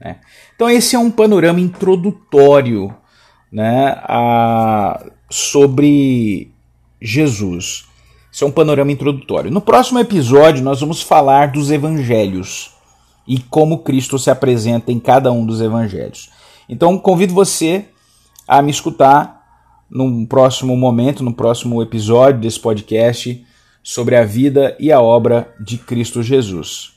Né? 0.00 0.16
Então, 0.54 0.68
esse 0.68 0.96
é 0.96 0.98
um 0.98 1.10
panorama 1.10 1.60
introdutório 1.60 2.94
né, 3.50 3.96
a, 4.02 5.06
sobre 5.30 6.50
Jesus. 7.00 7.86
Esse 8.32 8.44
é 8.44 8.46
um 8.46 8.50
panorama 8.50 8.92
introdutório. 8.92 9.50
No 9.50 9.60
próximo 9.60 9.98
episódio, 9.98 10.62
nós 10.62 10.80
vamos 10.80 11.00
falar 11.00 11.52
dos 11.52 11.70
evangelhos 11.70 12.72
e 13.26 13.38
como 13.38 13.78
Cristo 13.78 14.18
se 14.18 14.30
apresenta 14.30 14.92
em 14.92 15.00
cada 15.00 15.32
um 15.32 15.46
dos 15.46 15.60
evangelhos. 15.60 16.28
Então, 16.68 16.98
convido 16.98 17.34
você 17.34 17.86
a 18.46 18.60
me 18.60 18.70
escutar 18.70 19.36
num 19.90 20.26
próximo 20.26 20.76
momento, 20.76 21.22
no 21.22 21.32
próximo 21.32 21.80
episódio 21.80 22.40
desse 22.40 22.58
podcast 22.58 23.44
sobre 23.82 24.16
a 24.16 24.24
vida 24.24 24.76
e 24.80 24.90
a 24.90 25.00
obra 25.00 25.54
de 25.60 25.78
Cristo 25.78 26.22
Jesus. 26.22 26.94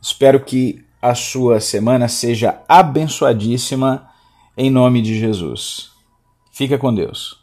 Espero 0.00 0.40
que 0.40 0.84
a 1.00 1.14
sua 1.14 1.58
semana 1.58 2.06
seja 2.06 2.60
abençoadíssima 2.68 4.08
em 4.56 4.70
nome 4.70 5.00
de 5.00 5.18
Jesus. 5.18 5.90
Fica 6.52 6.76
com 6.78 6.94
Deus. 6.94 7.41